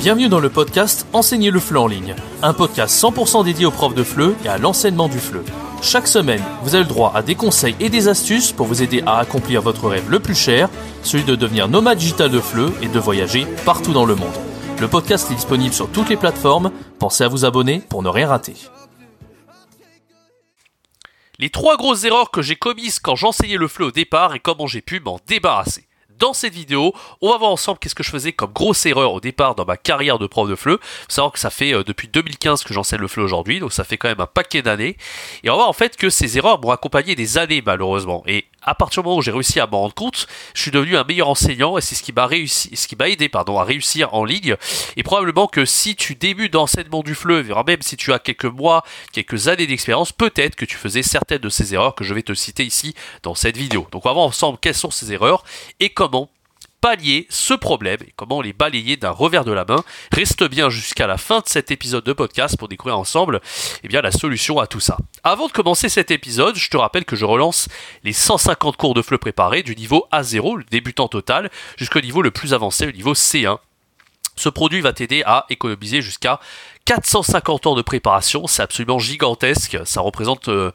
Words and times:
Bienvenue 0.00 0.30
dans 0.30 0.40
le 0.40 0.48
podcast 0.48 1.06
Enseigner 1.12 1.50
le 1.50 1.60
FLE 1.60 1.76
en 1.76 1.86
ligne, 1.86 2.14
un 2.40 2.54
podcast 2.54 2.98
100% 3.02 3.44
dédié 3.44 3.66
aux 3.66 3.70
profs 3.70 3.94
de 3.94 4.02
FLE 4.02 4.34
et 4.46 4.48
à 4.48 4.56
l'enseignement 4.56 5.08
du 5.08 5.18
FLE. 5.18 5.44
Chaque 5.82 6.06
semaine, 6.06 6.42
vous 6.62 6.74
avez 6.74 6.84
le 6.84 6.88
droit 6.88 7.12
à 7.14 7.20
des 7.20 7.34
conseils 7.34 7.76
et 7.80 7.90
des 7.90 8.08
astuces 8.08 8.50
pour 8.50 8.66
vous 8.66 8.82
aider 8.82 9.02
à 9.04 9.18
accomplir 9.18 9.60
votre 9.60 9.90
rêve 9.90 10.08
le 10.08 10.18
plus 10.18 10.34
cher, 10.34 10.70
celui 11.02 11.24
de 11.24 11.34
devenir 11.34 11.68
nomade 11.68 11.98
digital 11.98 12.30
de 12.30 12.40
FLE 12.40 12.72
et 12.80 12.88
de 12.88 12.98
voyager 12.98 13.46
partout 13.66 13.92
dans 13.92 14.06
le 14.06 14.14
monde. 14.14 14.32
Le 14.80 14.88
podcast 14.88 15.30
est 15.30 15.34
disponible 15.34 15.74
sur 15.74 15.90
toutes 15.90 16.08
les 16.08 16.16
plateformes, 16.16 16.72
pensez 16.98 17.24
à 17.24 17.28
vous 17.28 17.44
abonner 17.44 17.82
pour 17.86 18.02
ne 18.02 18.08
rien 18.08 18.28
rater. 18.28 18.54
Les 21.38 21.50
trois 21.50 21.76
grosses 21.76 22.04
erreurs 22.04 22.30
que 22.30 22.40
j'ai 22.40 22.56
commises 22.56 23.00
quand 23.00 23.16
j'enseignais 23.16 23.58
le 23.58 23.68
FLE 23.68 23.84
au 23.84 23.90
départ 23.90 24.34
et 24.34 24.40
comment 24.40 24.66
j'ai 24.66 24.80
pu 24.80 24.98
m'en 25.00 25.20
débarrasser 25.26 25.89
dans 26.20 26.32
cette 26.34 26.54
vidéo, 26.54 26.94
on 27.20 27.30
va 27.30 27.38
voir 27.38 27.50
ensemble 27.50 27.78
qu'est-ce 27.78 27.94
que 27.94 28.04
je 28.04 28.10
faisais 28.10 28.32
comme 28.32 28.52
grosse 28.52 28.86
erreur 28.86 29.12
au 29.12 29.20
départ 29.20 29.54
dans 29.54 29.64
ma 29.64 29.76
carrière 29.76 30.18
de 30.18 30.26
prof 30.26 30.48
de 30.48 30.54
FLE. 30.54 30.78
Faut 30.78 30.78
savoir 31.08 31.32
que 31.32 31.38
ça 31.38 31.50
fait 31.50 31.72
euh, 31.72 31.82
depuis 31.82 32.06
2015 32.08 32.62
que 32.62 32.72
j'enseigne 32.72 33.00
le 33.00 33.08
FLE 33.08 33.22
aujourd'hui, 33.22 33.58
donc 33.58 33.72
ça 33.72 33.82
fait 33.82 33.96
quand 33.96 34.08
même 34.08 34.20
un 34.20 34.26
paquet 34.26 34.62
d'années. 34.62 34.96
Et 35.42 35.50
on 35.50 35.54
va 35.54 35.56
voir 35.56 35.68
en 35.68 35.72
fait 35.72 35.96
que 35.96 36.10
ces 36.10 36.38
erreurs 36.38 36.60
m'ont 36.60 36.70
accompagné 36.70 37.16
des 37.16 37.38
années 37.38 37.62
malheureusement. 37.64 38.22
Et 38.26 38.44
à 38.62 38.74
partir 38.74 39.02
du 39.02 39.06
moment 39.06 39.18
où 39.18 39.22
j'ai 39.22 39.30
réussi 39.30 39.60
à 39.60 39.66
m'en 39.66 39.80
rendre 39.80 39.94
compte, 39.94 40.26
je 40.54 40.62
suis 40.62 40.70
devenu 40.70 40.96
un 40.96 41.04
meilleur 41.04 41.28
enseignant 41.28 41.78
et 41.78 41.80
c'est 41.80 41.94
ce 41.94 42.02
qui 42.02 42.12
m'a 42.12 42.26
réussi, 42.26 42.74
ce 42.76 42.86
qui 42.86 42.96
m'a 42.96 43.08
aidé 43.08 43.28
pardon 43.28 43.58
à 43.58 43.64
réussir 43.64 44.14
en 44.14 44.24
ligne. 44.24 44.56
Et 44.96 45.02
probablement 45.02 45.46
que 45.46 45.64
si 45.64 45.96
tu 45.96 46.14
débutes 46.14 46.52
d'enseignement 46.52 47.02
du 47.02 47.14
FLE, 47.14 47.46
même 47.66 47.82
si 47.82 47.96
tu 47.96 48.12
as 48.12 48.18
quelques 48.18 48.44
mois, 48.44 48.84
quelques 49.12 49.48
années 49.48 49.66
d'expérience, 49.66 50.12
peut-être 50.12 50.56
que 50.56 50.64
tu 50.64 50.76
faisais 50.76 51.02
certaines 51.02 51.38
de 51.38 51.48
ces 51.48 51.74
erreurs 51.74 51.94
que 51.94 52.04
je 52.04 52.14
vais 52.14 52.22
te 52.22 52.34
citer 52.34 52.64
ici 52.64 52.94
dans 53.22 53.34
cette 53.34 53.56
vidéo. 53.56 53.86
Donc 53.90 54.04
on 54.04 54.08
va 54.08 54.14
voir 54.14 54.26
ensemble 54.26 54.58
quelles 54.60 54.74
sont 54.74 54.90
ces 54.90 55.12
erreurs 55.12 55.44
et 55.78 55.90
comment 55.90 56.30
pallier 56.80 57.26
ce 57.28 57.54
problème 57.54 57.98
et 58.06 58.12
comment 58.16 58.40
les 58.40 58.52
balayer 58.52 58.96
d'un 58.96 59.10
revers 59.10 59.44
de 59.44 59.52
la 59.52 59.64
main. 59.64 59.84
Reste 60.12 60.44
bien 60.44 60.70
jusqu'à 60.70 61.06
la 61.06 61.18
fin 61.18 61.40
de 61.40 61.46
cet 61.46 61.70
épisode 61.70 62.04
de 62.04 62.12
podcast 62.12 62.56
pour 62.56 62.68
découvrir 62.68 62.98
ensemble 62.98 63.40
eh 63.82 63.88
bien, 63.88 64.00
la 64.00 64.12
solution 64.12 64.58
à 64.58 64.66
tout 64.66 64.80
ça. 64.80 64.96
Avant 65.22 65.46
de 65.46 65.52
commencer 65.52 65.88
cet 65.88 66.10
épisode, 66.10 66.56
je 66.56 66.70
te 66.70 66.76
rappelle 66.76 67.04
que 67.04 67.16
je 67.16 67.24
relance 67.24 67.68
les 68.04 68.12
150 68.12 68.76
cours 68.76 68.94
de 68.94 69.02
FLE 69.02 69.18
préparés 69.18 69.62
du 69.62 69.76
niveau 69.76 70.06
A0, 70.12 70.58
le 70.58 70.64
débutant 70.64 71.08
total, 71.08 71.50
jusqu'au 71.76 72.00
niveau 72.00 72.22
le 72.22 72.30
plus 72.30 72.54
avancé, 72.54 72.86
le 72.86 72.92
niveau 72.92 73.14
C1. 73.14 73.58
Ce 74.36 74.48
produit 74.48 74.80
va 74.80 74.94
t'aider 74.94 75.22
à 75.26 75.44
économiser 75.50 76.00
jusqu'à 76.00 76.40
450 76.86 77.66
heures 77.66 77.74
de 77.74 77.82
préparation, 77.82 78.46
c'est 78.46 78.62
absolument 78.62 78.98
gigantesque, 78.98 79.78
ça 79.84 80.00
représente 80.00 80.48
euh, 80.48 80.72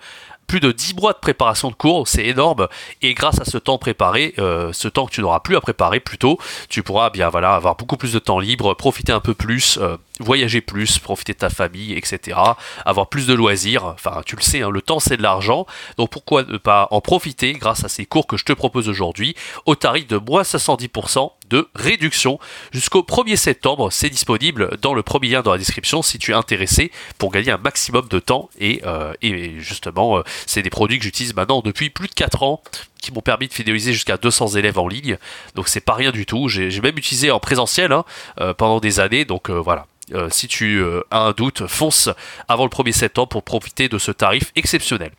plus 0.48 0.60
de 0.60 0.72
10 0.72 0.96
mois 0.96 1.14
de 1.14 1.18
préparation 1.20 1.70
de 1.70 1.76
cours, 1.76 2.08
c'est 2.08 2.26
énorme. 2.26 2.68
Et 3.02 3.14
grâce 3.14 3.40
à 3.40 3.46
ce 3.46 3.58
temps 3.58 3.78
préparé, 3.78 4.34
euh, 4.40 4.72
ce 4.74 4.88
temps 4.88 5.06
que 5.06 5.12
tu 5.12 5.22
n'auras 5.22 5.40
plus 5.40 5.56
à 5.56 5.62
préparer 5.62 6.00
plutôt, 6.00 6.38
tu 6.70 6.84
pourras 6.84 7.10
bien 7.10 7.30
voilà 7.30 7.56
avoir 7.56 7.76
beaucoup 7.76 7.98
plus 7.98 8.14
de 8.14 8.20
temps 8.20 8.40
libre, 8.40 8.74
profiter 8.74 9.12
un 9.12 9.20
peu 9.20 9.34
plus, 9.34 9.78
euh, 9.82 9.98
voyager 10.20 10.62
plus, 10.62 11.00
profiter 11.00 11.34
de 11.34 11.40
ta 11.40 11.50
famille, 11.50 11.94
etc. 11.94 12.38
Avoir 12.86 13.10
plus 13.10 13.28
de 13.28 13.34
loisirs. 13.34 13.86
Enfin, 13.86 14.22
tu 14.26 14.36
le 14.36 14.42
sais, 14.42 14.62
hein, 14.62 14.70
le 14.70 14.82
temps 14.82 15.00
c'est 15.00 15.18
de 15.18 15.22
l'argent. 15.22 15.66
Donc 15.98 16.10
pourquoi 16.10 16.44
ne 16.44 16.58
pas 16.58 16.88
en 16.92 17.02
profiter 17.02 17.54
grâce 17.54 17.84
à 17.84 17.90
ces 17.90 18.06
cours 18.06 18.28
que 18.28 18.38
je 18.38 18.46
te 18.46 18.54
propose 18.54 18.90
aujourd'hui 18.90 19.36
au 19.66 19.76
tarif 19.76 20.08
de 20.08 20.18
moins 20.18 20.44
510% 20.44 21.32
de 21.50 21.68
réduction 21.76 22.40
jusqu'au 22.72 23.02
1er 23.02 23.36
septembre. 23.36 23.92
C'est 23.92 24.10
disponible 24.10 24.78
dans 24.82 24.94
le 24.94 25.04
premier 25.04 25.30
lien 25.30 25.42
dans 25.42 25.52
la 25.52 25.58
description 25.58 26.02
si 26.02 26.18
tu 26.18 26.32
es 26.32 26.34
intéressé 26.34 26.92
pour 27.18 27.32
gagner 27.32 27.52
un 27.52 27.58
maximum 27.58 28.08
de 28.08 28.20
temps. 28.20 28.50
Et, 28.60 28.82
euh, 28.86 29.14
justement, 29.60 30.18
euh, 30.18 30.24
c'est 30.46 30.62
des 30.62 30.70
produits 30.70 30.98
que 30.98 31.04
j'utilise 31.04 31.36
maintenant 31.36 31.62
depuis 31.62 31.90
plus 31.90 32.08
de 32.08 32.14
4 32.14 32.44
ans 32.44 32.62
qui 33.06 33.12
m'ont 33.12 33.22
permis 33.22 33.48
de 33.48 33.54
fidéliser 33.54 33.94
jusqu'à 33.94 34.18
200 34.18 34.56
élèves 34.56 34.80
en 34.80 34.88
ligne. 34.88 35.18
Donc 35.54 35.68
c'est 35.68 35.80
pas 35.80 35.94
rien 35.94 36.12
du 36.12 36.26
tout. 36.26 36.48
J'ai 36.50 36.82
même 36.82 36.98
utilisé 36.98 37.32
en 37.32 37.40
présentiel 37.40 37.92
hein, 37.92 38.04
euh, 38.42 38.54
pendant 38.54 38.80
des 38.80 39.00
années. 39.00 39.26
Donc 39.26 39.50
voilà. 39.50 39.86
Euh, 40.14 40.30
si 40.30 40.48
tu 40.48 40.78
euh, 40.78 41.02
as 41.10 41.20
un 41.20 41.32
doute, 41.32 41.66
fonce 41.66 42.10
avant 42.48 42.64
le 42.64 42.70
1er 42.70 42.92
septembre 42.92 43.30
pour 43.30 43.44
profiter 43.44 43.90
de 43.90 43.98
ce 43.98 44.12
tarif 44.12 44.52
exceptionnel. 44.56 45.12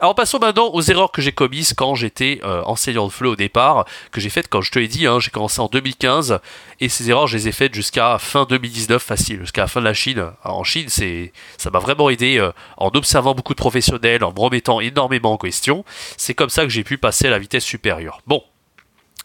Alors 0.00 0.14
passons 0.14 0.38
maintenant 0.38 0.70
aux 0.72 0.82
erreurs 0.82 1.12
que 1.12 1.22
j'ai 1.22 1.32
commises 1.32 1.74
quand 1.74 1.94
j'étais 1.94 2.40
euh, 2.44 2.62
enseignant 2.64 3.06
de 3.06 3.12
FLE 3.12 3.26
au 3.28 3.36
départ, 3.36 3.86
que 4.10 4.20
j'ai 4.20 4.30
faites 4.30 4.48
quand 4.48 4.60
je 4.60 4.70
te 4.70 4.78
l'ai 4.78 4.88
dit, 4.88 5.06
hein, 5.06 5.20
j'ai 5.20 5.30
commencé 5.30 5.60
en 5.60 5.66
2015 5.66 6.40
et 6.80 6.88
ces 6.88 7.10
erreurs 7.10 7.26
je 7.26 7.36
les 7.36 7.48
ai 7.48 7.52
faites 7.52 7.74
jusqu'à 7.74 8.18
fin 8.18 8.44
2019 8.44 9.02
facile, 9.02 9.40
jusqu'à 9.40 9.62
la 9.62 9.68
fin 9.68 9.80
de 9.80 9.86
la 9.86 9.94
Chine. 9.94 10.32
en 10.44 10.64
Chine, 10.64 10.86
c'est 10.88 11.32
ça 11.58 11.70
m'a 11.70 11.78
vraiment 11.78 12.10
aidé 12.10 12.40
en 12.76 12.90
observant 12.94 13.34
beaucoup 13.34 13.54
de 13.54 13.58
professionnels, 13.58 14.24
en 14.24 14.32
me 14.32 14.40
remettant 14.40 14.80
énormément 14.80 15.32
en 15.32 15.38
question. 15.38 15.84
C'est 16.16 16.34
comme 16.34 16.50
ça 16.50 16.64
que 16.64 16.70
j'ai 16.70 16.84
pu 16.84 16.98
passer 16.98 17.26
à 17.26 17.30
la 17.30 17.38
vitesse 17.38 17.64
supérieure. 17.64 18.20
Bon, 18.26 18.42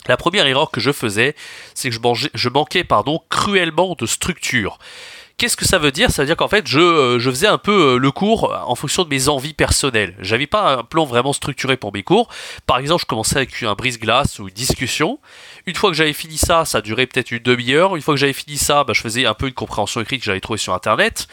la 0.07 0.17
première 0.17 0.47
erreur 0.47 0.71
que 0.71 0.79
je 0.79 0.91
faisais, 0.91 1.35
c'est 1.73 1.89
que 1.89 1.95
je, 1.95 2.49
manquais, 2.49 2.83
pardon, 2.83 3.21
cruellement 3.29 3.95
de 3.97 4.05
structure. 4.05 4.79
Qu'est-ce 5.37 5.55
que 5.55 5.65
ça 5.65 5.77
veut 5.77 5.91
dire? 5.91 6.09
Ça 6.09 6.23
veut 6.23 6.25
dire 6.25 6.35
qu'en 6.35 6.47
fait, 6.47 6.65
je, 6.65 6.79
euh, 6.79 7.19
je, 7.19 7.29
faisais 7.29 7.45
un 7.45 7.59
peu 7.59 7.93
euh, 7.93 7.97
le 7.99 8.09
cours 8.09 8.59
en 8.65 8.73
fonction 8.73 9.03
de 9.03 9.09
mes 9.09 9.29
envies 9.29 9.53
personnelles. 9.53 10.15
J'avais 10.19 10.47
pas 10.47 10.77
un 10.77 10.83
plan 10.83 11.05
vraiment 11.05 11.31
structuré 11.31 11.77
pour 11.77 11.93
mes 11.93 12.01
cours. 12.01 12.27
Par 12.65 12.79
exemple, 12.79 13.01
je 13.01 13.05
commençais 13.05 13.37
avec 13.37 13.61
un 13.61 13.75
brise-glace 13.75 14.39
ou 14.39 14.47
une 14.47 14.53
discussion. 14.55 15.19
Une 15.67 15.75
fois 15.75 15.91
que 15.91 15.95
j'avais 15.95 16.13
fini 16.13 16.39
ça, 16.39 16.65
ça 16.65 16.81
durait 16.81 17.05
peut-être 17.05 17.29
une 17.29 17.43
demi-heure. 17.43 17.95
Une 17.95 18.01
fois 18.01 18.15
que 18.15 18.19
j'avais 18.19 18.33
fini 18.33 18.57
ça, 18.57 18.83
bah, 18.83 18.93
je 18.93 19.01
faisais 19.01 19.27
un 19.27 19.35
peu 19.35 19.45
une 19.45 19.53
compréhension 19.53 20.01
écrite 20.01 20.21
que 20.21 20.25
j'avais 20.25 20.39
trouvée 20.39 20.57
sur 20.57 20.73
Internet. 20.73 21.27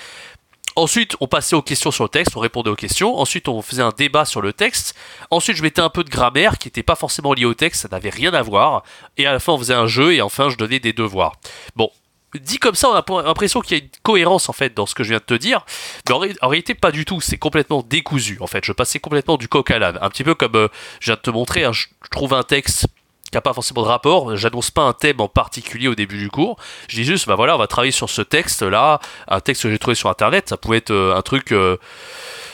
Ensuite, 0.77 1.17
on 1.21 1.27
passait 1.27 1.57
aux 1.57 1.63
questions 1.63 1.91
sur 1.91 2.05
le 2.05 2.11
texte, 2.11 2.37
on 2.37 2.41
répondait 2.41 2.69
aux 2.69 2.77
questions. 2.77 3.17
Ensuite, 3.17 3.49
on 3.49 3.63
faisait 3.63 3.81
un 3.81 3.93
débat 3.97 4.27
sur 4.27 4.43
le 4.43 4.53
texte. 4.53 4.95
Ensuite, 5.31 5.57
je 5.57 5.63
mettais 5.63 5.81
un 5.81 5.89
peu 5.89 6.05
de 6.05 6.11
grammaire 6.11 6.59
qui 6.59 6.69
n'était 6.69 6.83
pas 6.83 6.97
forcément 6.97 7.33
lié 7.33 7.47
au 7.47 7.55
texte, 7.55 7.81
ça 7.81 7.89
n'avait 7.91 8.11
rien 8.11 8.35
à 8.35 8.43
voir. 8.43 8.83
Et 9.17 9.27
à 9.27 9.33
la 9.33 9.39
fin, 9.39 9.55
on 9.55 9.59
faisait 9.59 9.73
un 9.73 9.87
jeu 9.87 10.13
et 10.13 10.21
enfin, 10.21 10.51
je 10.51 10.59
donnais 10.59 10.81
des 10.81 10.93
devoirs. 10.93 11.37
Bon, 11.75 11.91
dit 12.41 12.59
comme 12.59 12.75
ça, 12.75 12.89
on 12.91 13.19
a 13.19 13.23
l'impression 13.23 13.61
qu'il 13.61 13.79
y 13.79 13.81
a 13.81 13.85
une 13.85 13.91
cohérence 14.03 14.49
en 14.49 14.53
fait 14.53 14.75
dans 14.75 14.87
ce 14.87 14.95
que 14.95 15.05
je 15.05 15.11
viens 15.11 15.19
de 15.19 15.25
te 15.25 15.35
dire, 15.35 15.65
mais 16.09 16.15
en, 16.15 16.49
réalité 16.49 16.75
pas 16.75 16.91
du 16.91 17.05
tout. 17.05 17.21
C'est 17.21 17.39
complètement 17.39 17.83
décousu 17.83 18.39
en 18.41 18.47
fait. 18.47 18.65
Je 18.65 18.73
passais 18.73 18.99
complètement 18.99 19.37
du 19.37 19.49
coq 19.49 19.71
à 19.71 19.79
l'âne, 19.79 19.99
un 20.01 20.11
petit 20.11 20.25
peu 20.25 20.35
comme 20.35 20.57
euh, 20.57 20.69
je 21.01 21.07
viens 21.07 21.17
de 21.17 21.21
te 21.21 21.31
montrer. 21.31 21.65
Hein, 21.65 21.73
je 21.73 21.87
trouve 22.11 22.35
un 22.35 22.43
texte 22.43 22.87
qui 23.31 23.37
n'a 23.37 23.41
pas 23.41 23.53
forcément 23.53 23.83
de 23.83 23.89
rapport. 23.89 24.37
J'annonce 24.37 24.71
pas 24.71 24.83
un 24.83 24.93
thème 24.93 25.21
en 25.21 25.29
particulier 25.29 25.89
au 25.89 25.95
début 25.95 26.19
du 26.19 26.31
cours. 26.31 26.57
Je 26.89 26.97
dis 26.97 27.05
juste, 27.05 27.27
bah 27.27 27.35
voilà, 27.35 27.55
on 27.55 27.59
va 27.59 27.67
travailler 27.67 27.93
sur 27.93 28.11
ce 28.11 28.23
texte-là, 28.23 29.01
un 29.29 29.41
texte 29.41 29.63
que 29.65 29.71
j'ai 29.71 29.79
trouvé 29.79 29.95
sur 29.95 30.11
Internet. 30.11 30.49
Ça 30.49 30.57
pouvait 30.57 30.79
être 30.79 30.91
euh, 30.91 31.17
un 31.17 31.23
truc 31.23 31.53
euh, 31.53 31.77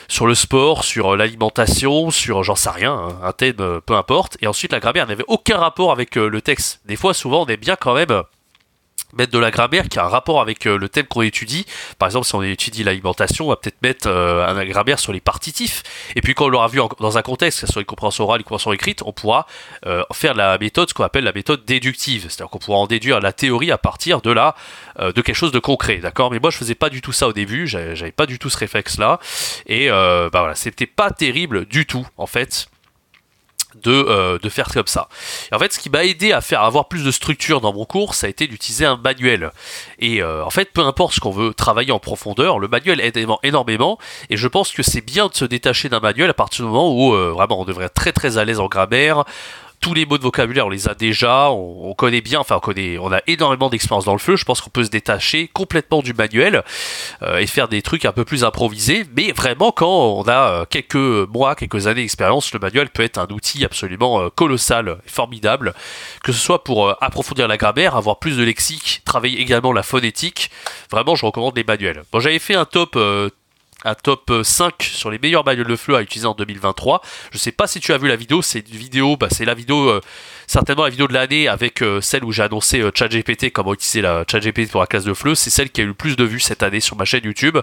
sur 0.07 0.27
le 0.27 0.35
sport, 0.35 0.83
sur 0.83 1.15
l'alimentation, 1.15 2.11
sur 2.11 2.43
j'en 2.43 2.55
sais 2.55 2.69
rien, 2.69 2.93
hein, 2.93 3.17
un 3.23 3.31
thème, 3.31 3.81
peu 3.85 3.95
importe. 3.95 4.37
Et 4.41 4.47
ensuite, 4.47 4.71
la 4.71 4.79
grammaire 4.79 5.07
n'avait 5.07 5.25
aucun 5.27 5.57
rapport 5.57 5.91
avec 5.91 6.15
le 6.15 6.41
texte. 6.41 6.81
Des 6.85 6.95
fois, 6.95 7.13
souvent, 7.13 7.43
on 7.43 7.47
est 7.47 7.57
bien 7.57 7.75
quand 7.75 7.93
même 7.93 8.23
mettre 9.13 9.31
de 9.31 9.39
la 9.39 9.51
grammaire 9.51 9.87
qui 9.89 9.99
a 9.99 10.05
un 10.05 10.09
rapport 10.09 10.41
avec 10.41 10.65
euh, 10.65 10.77
le 10.77 10.89
thème 10.89 11.05
qu'on 11.05 11.21
étudie. 11.21 11.65
Par 11.97 12.07
exemple, 12.07 12.25
si 12.25 12.35
on 12.35 12.43
étudie 12.43 12.83
l'alimentation, 12.83 13.45
on 13.45 13.49
va 13.49 13.55
peut-être 13.55 13.81
mettre 13.81 14.07
euh, 14.07 14.45
un 14.47 14.65
grammaire 14.65 14.99
sur 14.99 15.13
les 15.13 15.19
partitifs. 15.19 15.83
Et 16.15 16.21
puis 16.21 16.33
quand 16.33 16.45
on 16.45 16.49
l'aura 16.49 16.67
vu 16.67 16.79
dans 16.99 17.17
un 17.17 17.21
contexte, 17.21 17.61
que 17.61 17.67
ce 17.67 17.73
soit 17.73 17.81
une 17.81 17.85
compréhension 17.85 18.25
orale, 18.25 18.39
une 18.39 18.43
compréhension 18.43 18.73
écrite, 18.73 19.01
on 19.05 19.13
pourra 19.13 19.45
euh, 19.85 20.03
faire 20.13 20.33
la 20.33 20.57
méthode, 20.57 20.89
ce 20.89 20.93
qu'on 20.93 21.03
appelle 21.03 21.23
la 21.23 21.33
méthode 21.33 21.65
déductive. 21.65 22.23
C'est-à-dire 22.29 22.49
qu'on 22.49 22.59
pourra 22.59 22.77
en 22.77 22.87
déduire 22.87 23.19
la 23.19 23.33
théorie 23.33 23.71
à 23.71 23.77
partir 23.77 24.21
de 24.21 24.31
la, 24.31 24.55
de 24.99 25.21
quelque 25.21 25.35
chose 25.35 25.51
de 25.51 25.59
concret, 25.59 25.97
d'accord? 25.97 26.31
Mais 26.31 26.39
moi, 26.39 26.49
je 26.49 26.57
faisais 26.57 26.75
pas 26.75 26.89
du 26.89 27.01
tout 27.01 27.11
ça 27.11 27.27
au 27.27 27.33
début. 27.33 27.67
J'avais 27.67 28.11
pas 28.11 28.25
du 28.25 28.39
tout 28.39 28.49
ce 28.49 28.57
réflexe-là. 28.57 29.19
Et 29.67 29.89
bah 29.89 30.29
voilà, 30.31 30.55
c'était 30.55 30.85
pas 30.85 31.11
terrible 31.11 31.65
du 31.65 31.85
tout, 31.85 32.05
en 32.17 32.27
fait 32.27 32.69
de, 33.75 33.91
euh, 33.91 34.37
de 34.39 34.49
faire 34.49 34.67
comme 34.67 34.87
ça. 34.87 35.07
en 35.51 35.59
fait, 35.59 35.73
ce 35.73 35.79
qui 35.79 35.89
m'a 35.89 36.05
aidé 36.05 36.31
à 36.31 36.41
faire 36.41 36.61
avoir 36.63 36.87
plus 36.87 37.03
de 37.03 37.11
structure 37.11 37.61
dans 37.61 37.73
mon 37.73 37.85
cours, 37.85 38.15
ça 38.15 38.27
a 38.27 38.29
été 38.29 38.47
d'utiliser 38.47 38.85
un 38.85 38.97
manuel. 38.97 39.51
Et 39.99 40.21
euh, 40.21 40.45
en 40.45 40.49
fait, 40.49 40.71
peu 40.71 40.81
importe 40.81 41.15
ce 41.15 41.19
qu'on 41.19 41.31
veut 41.31 41.53
travailler 41.53 41.91
en 41.91 41.99
profondeur, 41.99 42.59
le 42.59 42.67
manuel 42.67 42.99
aide 43.01 43.17
énormément. 43.43 43.97
Et 44.29 44.37
je 44.37 44.47
pense 44.47 44.71
que 44.71 44.83
c'est 44.83 45.01
bien 45.01 45.27
de 45.27 45.35
se 45.35 45.45
détacher 45.45 45.89
d'un 45.89 45.99
manuel 45.99 46.29
à 46.29 46.33
partir 46.33 46.65
du 46.65 46.71
moment 46.71 46.93
où 46.93 47.13
euh, 47.13 47.31
vraiment 47.31 47.59
on 47.59 47.65
devrait 47.65 47.85
être 47.85 47.93
très 47.93 48.11
très 48.11 48.37
à 48.37 48.45
l'aise 48.45 48.59
en 48.59 48.67
grammaire, 48.67 49.23
tous 49.81 49.95
les 49.95 50.05
mots 50.05 50.19
de 50.19 50.23
vocabulaire, 50.23 50.67
on 50.67 50.69
les 50.69 50.87
a 50.87 50.93
déjà, 50.93 51.49
on, 51.49 51.93
connaît 51.95 52.21
bien, 52.21 52.39
enfin 52.39 52.57
on 52.57 52.59
connaît, 52.59 52.99
on 52.99 53.11
a 53.11 53.19
énormément 53.25 53.67
d'expérience 53.67 54.05
dans 54.05 54.13
le 54.13 54.19
feu. 54.19 54.35
Je 54.35 54.45
pense 54.45 54.61
qu'on 54.61 54.69
peut 54.69 54.83
se 54.83 54.91
détacher 54.91 55.49
complètement 55.51 56.01
du 56.03 56.13
manuel 56.13 56.63
euh, 57.23 57.39
et 57.39 57.47
faire 57.47 57.67
des 57.67 57.81
trucs 57.81 58.05
un 58.05 58.11
peu 58.11 58.23
plus 58.23 58.43
improvisés. 58.43 59.05
Mais 59.17 59.31
vraiment, 59.31 59.71
quand 59.71 59.89
on 59.89 60.23
a 60.27 60.51
euh, 60.51 60.65
quelques 60.65 60.95
mois, 60.95 61.55
quelques 61.55 61.87
années 61.87 62.01
d'expérience, 62.01 62.53
le 62.53 62.59
manuel 62.59 62.89
peut 62.89 63.03
être 63.03 63.17
un 63.17 63.27
outil 63.31 63.65
absolument 63.65 64.21
euh, 64.21 64.29
colossal, 64.29 64.99
formidable, 65.07 65.73
que 66.23 66.31
ce 66.31 66.39
soit 66.39 66.63
pour 66.63 66.95
approfondir 67.03 67.47
la 67.47 67.57
grammaire, 67.57 67.95
avoir 67.95 68.19
plus 68.19 68.37
de 68.37 68.43
lexique, 68.43 69.01
travailler 69.03 69.41
également 69.41 69.73
la 69.73 69.83
phonétique. 69.83 70.51
Vraiment, 70.91 71.15
je 71.15 71.25
recommande 71.25 71.57
les 71.57 71.63
manuels. 71.63 72.03
Bon, 72.11 72.19
j'avais 72.19 72.39
fait 72.39 72.55
un 72.55 72.65
top 72.65 72.95
un 73.83 73.95
top 73.95 74.31
5 74.43 74.81
sur 74.81 75.11
les 75.11 75.19
meilleurs 75.19 75.45
manuels 75.45 75.67
de 75.67 75.75
FLE 75.75 75.95
à 75.95 76.01
utiliser 76.01 76.27
en 76.27 76.33
2023. 76.33 77.01
Je 77.31 77.37
sais 77.37 77.51
pas 77.51 77.67
si 77.67 77.79
tu 77.79 77.93
as 77.93 77.97
vu 77.97 78.07
la 78.07 78.15
vidéo, 78.15 78.41
c'est 78.41 78.59
une 78.59 78.77
vidéo, 78.77 79.17
bah, 79.17 79.27
c'est 79.31 79.45
la 79.45 79.53
vidéo, 79.53 79.99
certainement 80.47 80.83
la 80.83 80.89
vidéo 80.89 81.07
de 81.07 81.13
l'année 81.13 81.47
avec 81.47 81.83
celle 82.01 82.23
où 82.23 82.31
j'ai 82.31 82.43
annoncé 82.43 82.83
ChatGPT, 82.93 83.51
comment 83.51 83.73
utiliser 83.73 84.01
la 84.01 84.23
ChatGPT 84.29 84.71
pour 84.71 84.81
la 84.81 84.87
classe 84.87 85.03
de 85.03 85.13
FLE. 85.13 85.35
C'est 85.35 85.49
celle 85.49 85.69
qui 85.69 85.81
a 85.81 85.83
eu 85.83 85.87
le 85.87 85.93
plus 85.93 86.15
de 86.15 86.23
vues 86.23 86.39
cette 86.39 86.63
année 86.63 86.79
sur 86.79 86.95
ma 86.95 87.05
chaîne 87.05 87.23
YouTube. 87.23 87.57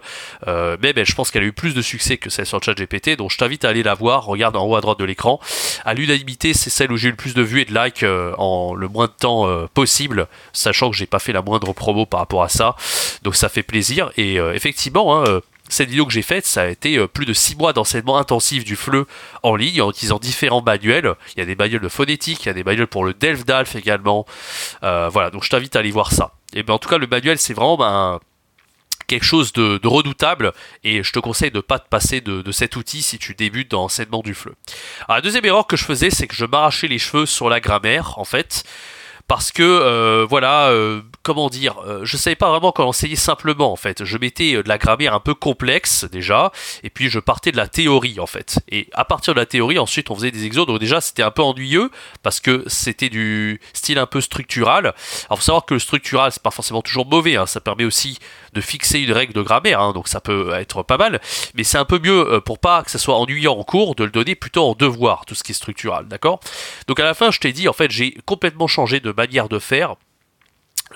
mais 0.47 1.05
je 1.05 1.15
pense 1.15 1.31
qu'elle 1.31 1.45
a 1.45 1.47
eu 1.47 1.53
plus 1.53 1.75
de 1.75 1.83
succès 1.83 2.17
que 2.17 2.31
celle 2.31 2.47
sur 2.47 2.63
ChatGPT, 2.63 3.17
donc 3.17 3.31
je 3.31 3.39
t'invite 3.39 3.65
à 3.65 3.69
aller 3.69 3.83
la 3.83 3.95
voir. 3.95 4.25
Regarde 4.25 4.57
en 4.57 4.67
haut 4.67 4.77
à 4.77 4.81
droite 4.81 4.99
de 4.99 5.05
l'écran. 5.05 5.41
À 5.85 5.95
l'unanimité, 5.95 6.55
c'est 6.55 6.71
celle 6.71 6.93
où 6.93 6.97
j'ai 6.97 7.09
eu 7.09 7.13
le 7.13 7.17
plus 7.17 7.35
de 7.35 7.43
vues 7.43 7.61
et 7.61 7.65
de 7.65 7.75
likes 7.75 8.05
en 8.39 8.75
le 8.75 8.89
moins 8.89 9.07
de 9.07 9.13
temps 9.13 9.49
possible, 9.75 10.27
sachant 10.53 10.91
que 10.91 10.97
j'ai 10.97 11.07
pas 11.07 11.19
fait 11.19 11.33
la 11.33 11.43
moindre 11.43 11.73
promo 11.73 12.07
par 12.07 12.21
rapport 12.21 12.43
à 12.43 12.49
ça. 12.49 12.77
Donc 13.23 13.37
ça 13.37 13.49
fait 13.49 13.63
plaisir. 13.63 14.11
Et 14.17 14.39
euh, 14.39 14.55
effectivement, 14.55 15.17
hein, 15.17 15.25
euh, 15.27 15.41
cette 15.69 15.89
vidéo 15.89 16.07
que 16.07 16.13
j'ai 16.13 16.23
faite, 16.23 16.47
ça 16.47 16.63
a 16.63 16.67
été 16.67 16.97
euh, 16.97 17.07
plus 17.07 17.27
de 17.27 17.33
6 17.33 17.57
mois 17.57 17.73
d'enseignement 17.73 18.19
intensif 18.19 18.65
du 18.65 18.77
FLE 18.77 19.05
en 19.43 19.57
ligne 19.57 19.83
en 19.83 19.91
utilisant 19.91 20.19
différents 20.19 20.63
manuels. 20.63 21.15
Il 21.37 21.41
y 21.41 21.43
a 21.43 21.47
des 21.47 21.57
manuels 21.57 21.81
de 21.81 21.89
phonétique, 21.89 22.45
il 22.45 22.47
y 22.47 22.51
a 22.51 22.55
des 22.55 22.65
manuels 22.65 22.87
pour 22.87 23.05
le 23.05 23.15
DELF-DALF 23.15 23.77
également. 23.77 24.27
voilà, 24.83 25.31
donc 25.31 25.45
je 25.45 25.51
t'invite 25.51 25.77
à 25.77 25.81
aller 25.81 25.91
voir 25.91 26.13
ça. 26.13 26.33
Et 26.55 26.63
ben 26.63 26.75
en 26.75 26.79
tout 26.79 26.89
cas, 26.89 26.99
le 26.99 27.07
manuel, 27.07 27.39
c'est 27.39 27.55
vraiment 27.55 27.77
ben, 27.77 28.21
quelque 29.09 29.25
chose 29.25 29.53
de, 29.53 29.81
redoutable 29.85 30.53
et 30.85 31.03
je 31.03 31.13
te 31.13 31.19
conseille 31.19 31.51
de 31.51 31.57
ne 31.57 31.63
pas 31.63 31.81
te 31.81 31.89
passer 31.89 32.21
de, 32.21 32.53
cet 32.53 32.77
outil 32.77 33.03
si 33.03 33.19
tu 33.19 33.35
débutes 33.35 33.71
dans 33.71 33.83
l'enseignement 33.83 34.21
du 34.21 34.35
FLE. 34.35 34.55
La 35.09 35.21
deuxième 35.21 35.45
erreur 35.45 35.67
que 35.67 35.77
je 35.77 35.85
faisais, 35.85 36.11
c'est 36.11 36.29
que 36.29 36.37
je 36.37 36.45
m'arrachais 36.45 36.87
les 36.87 36.99
cheveux 36.99 37.27
sur 37.27 37.49
la 37.49 37.59
grammaire, 37.61 38.19
en 38.19 38.25
fait 38.25 38.65
parce 39.29 39.53
que 39.53 39.63
euh, 39.63 40.27
voilà, 40.29 40.69
euh, 40.69 41.03
comment 41.23 41.51
dire, 41.51 41.77
euh, 41.87 42.01
je 42.03 42.17
savais 42.17 42.35
pas 42.35 42.49
vraiment 42.49 42.73
comment 42.73 42.89
enseigner 42.89 43.15
simplement 43.15 43.71
en 43.71 43.77
fait. 43.77 44.05
Je 44.05 44.17
mettais 44.17 44.55
de 44.55 44.69
la 44.69 44.79
grammaire 44.79 45.13
un 45.13 45.21
peu 45.21 45.35
complexe 45.35 46.07
déjà, 46.11 46.51
et 46.83 46.89
puis 46.89 47.11
je 47.11 47.21
partais 47.21 47.53
de 47.53 47.59
la 47.59 47.69
théorie 47.69 48.21
en 48.21 48.27
fait. 48.27 48.59
Et 48.71 48.89
à 48.95 49.05
partir 49.05 49.35
de 49.35 49.39
la 49.39 49.45
théorie, 49.45 49.79
ensuite 49.79 50.11
on 50.11 50.15
faisait 50.15 50.31
des 50.31 50.47
exos. 50.47 50.67
Donc 50.67 50.81
déjà 50.81 51.03
c'était 51.03 51.23
un 51.23 51.31
peu 51.31 51.43
ennuyeux 51.43 51.91
parce 52.23 52.41
que 52.41 52.65
c'était 52.69 53.11
du 53.11 53.61
style 53.75 53.99
un 53.99 54.07
peu 54.07 54.23
structural. 54.23 54.95
Alors 55.27 55.39
faut 55.39 55.45
savoir 55.45 55.67
que 55.67 55.75
le 55.75 55.81
structural 55.81 56.33
c'est 56.33 56.43
pas 56.43 56.51
forcément 56.51 56.81
toujours 56.81 57.07
mauvais, 57.07 57.37
hein. 57.37 57.45
ça 57.45 57.61
permet 57.61 57.85
aussi 57.85 58.19
de 58.53 58.61
fixer 58.61 59.01
une 59.01 59.13
règle 59.13 59.33
de 59.33 59.43
grammaire, 59.43 59.81
hein. 59.81 59.93
donc 59.93 60.09
ça 60.09 60.21
peut 60.21 60.53
être 60.55 60.83
pas 60.83 60.97
mal. 60.97 61.21
Mais 61.55 61.65
c'est 61.65 61.79
un 61.79 61.85
peu 61.85 61.99
mieux 61.99 62.41
pour 62.45 62.59
pas 62.59 62.83
que 62.83 62.91
ça 62.91 62.99
soit 62.99 63.17
ennuyant 63.17 63.55
en 63.55 63.65
cours 63.65 63.95
de 63.95 64.05
le 64.05 64.11
donner 64.11 64.35
plutôt 64.35 64.65
en 64.65 64.75
devoir 64.75 65.25
tout 65.27 65.35
ce 65.35 65.43
qui 65.43 65.53
est 65.53 65.55
structural, 65.55 66.07
d'accord? 66.09 66.41
Donc 66.87 67.01
à 67.01 67.05
la 67.05 67.15
fin 67.15 67.31
je 67.31 67.41
t'ai 67.41 67.53
dit 67.53 67.69
en 67.69 67.73
fait 67.73 67.91
j'ai 67.91 68.13
complètement 68.25 68.67
changé 68.67 69.01
de 69.01 69.13
manière 69.13 69.49
de 69.49 69.59
faire. 69.59 69.97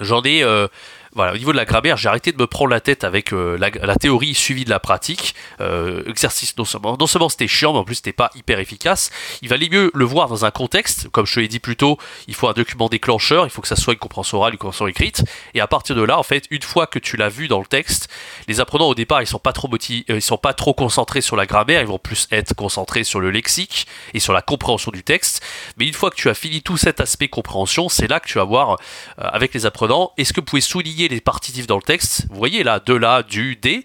J'en 0.01 0.23
ai 0.23 0.43
euh, 0.43 0.69
voilà, 1.15 1.33
au 1.33 1.37
niveau 1.37 1.53
de 1.53 1.59
la 1.59 1.67
grammaire, 1.67 1.99
j'ai 1.99 2.09
arrêté 2.09 2.33
de 2.33 2.39
me 2.39 2.47
prendre 2.47 2.71
la 2.71 2.81
tête 2.81 3.05
avec 3.05 3.33
euh, 3.35 3.59
la, 3.59 3.97
théorie 3.97 4.35
suivie 4.35 4.65
de 4.65 4.71
la 4.71 4.81
pratique. 4.81 5.35
Euh, 5.61 6.03
exercice 6.07 6.57
non 6.57 6.65
seulement, 6.65 6.97
non 6.99 7.07
seulement 7.07 7.29
c'était 7.29 7.49
chiant, 7.49 7.75
mais 7.75 7.81
en 7.81 7.85
plus 7.85 7.97
c'était 7.97 8.13
pas 8.13 8.31
hyper 8.35 8.59
efficace. 8.59 9.11
Il 9.43 9.49
valait 9.51 9.69
mieux 9.69 9.91
le 9.93 10.05
voir 10.07 10.29
dans 10.29 10.47
un 10.47 10.51
contexte. 10.51 11.09
Comme 11.11 11.27
je 11.27 11.35
te 11.35 11.41
l'ai 11.41 11.49
dit 11.49 11.59
plus 11.59 11.77
tôt, 11.77 11.99
il 12.29 12.35
faut 12.35 12.49
un 12.49 12.55
document 12.55 12.89
déclencheur, 12.89 13.45
il 13.45 13.51
faut 13.51 13.61
que 13.61 13.69
ça 13.69 13.77
soit 13.77 13.93
une 13.93 13.99
compréhension 13.99 14.39
orale, 14.39 14.55
une 14.55 14.59
compréhension 14.59 14.87
écrite. 14.87 15.25
Et 15.53 15.61
à 15.61 15.67
partir 15.67 15.95
de 15.97 16.03
là, 16.03 16.19
en 16.19 16.23
fait, 16.23 16.47
une 16.51 16.63
fois 16.63 16.87
que 16.87 16.99
tu 16.99 17.19
l'as 17.19 17.29
vu 17.29 17.47
dans 17.47 17.61
le 17.61 17.67
texte, 17.67 18.09
les 18.49 18.61
apprenants 18.61 18.89
au 18.89 18.95
départ, 18.95 19.21
ils 19.21 19.27
sont 19.27 19.39
pas 19.39 19.53
trop 19.53 19.69
euh, 19.73 20.01
ils 20.09 20.23
sont 20.23 20.39
pas 20.39 20.55
trop 20.55 20.73
concentrés 20.73 21.21
sur 21.21 21.37
la 21.37 21.45
grammaire, 21.45 21.83
ils 21.83 21.87
vont 21.87 21.99
plus 21.99 22.27
être 22.31 22.55
concentrés 22.55 23.05
sur 23.05 23.21
le 23.21 23.31
lexique 23.31 23.87
et 24.15 24.21
sur 24.21 24.33
la 24.33 24.41
compréhension 24.41 24.91
du 24.91 25.03
texte. 25.03 25.45
Mais 25.77 25.87
une 25.87 25.95
fois 25.95 26.11
que 26.11 26.17
tu 26.17 26.31
as 26.31 26.35
fini 26.35 26.63
tout 26.63 26.79
cet 26.79 27.01
aspect 27.01 27.29
compréhension, 27.29 27.91
c'est 27.91 28.09
là 28.09 28.19
que 28.19 28.29
tu 28.29 28.39
vas 28.39 28.45
voir 28.45 28.79
avec 29.19 29.53
les 29.53 29.67
apprenants, 29.67 30.13
est-ce 30.17 30.33
que 30.33 30.41
vous 30.41 30.47
pouvez 30.47 30.63
souligner 30.63 31.02
les 31.09 31.21
partitifs 31.21 31.67
dans 31.67 31.77
le 31.77 31.83
texte. 31.83 32.27
Vous 32.31 32.37
voyez 32.37 32.63
là, 32.63 32.81
de 32.81 32.95
là, 32.95 33.23
du, 33.23 33.57
des. 33.57 33.85